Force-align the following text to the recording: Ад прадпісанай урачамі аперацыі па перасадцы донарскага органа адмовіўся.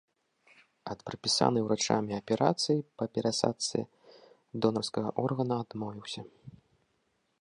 Ад 0.93 0.99
прадпісанай 1.09 1.63
урачамі 1.65 2.15
аперацыі 2.21 2.79
па 3.01 3.09
перасадцы 3.17 3.79
донарскага 4.67 5.09
органа 5.29 5.55
адмовіўся. 5.67 6.21